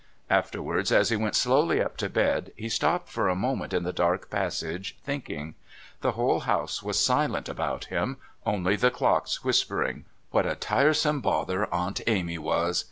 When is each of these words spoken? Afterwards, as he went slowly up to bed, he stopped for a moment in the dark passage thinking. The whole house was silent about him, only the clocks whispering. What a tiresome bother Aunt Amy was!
Afterwards, 0.31 0.91
as 0.91 1.11
he 1.11 1.15
went 1.15 1.35
slowly 1.35 1.79
up 1.79 1.95
to 1.97 2.09
bed, 2.09 2.53
he 2.55 2.69
stopped 2.69 3.07
for 3.07 3.29
a 3.29 3.35
moment 3.35 3.71
in 3.71 3.83
the 3.83 3.93
dark 3.93 4.31
passage 4.31 4.97
thinking. 5.03 5.53
The 6.01 6.13
whole 6.13 6.39
house 6.39 6.81
was 6.81 6.97
silent 6.97 7.47
about 7.47 7.85
him, 7.85 8.17
only 8.43 8.75
the 8.75 8.89
clocks 8.89 9.43
whispering. 9.43 10.05
What 10.31 10.47
a 10.47 10.55
tiresome 10.55 11.21
bother 11.21 11.71
Aunt 11.71 12.01
Amy 12.07 12.39
was! 12.39 12.79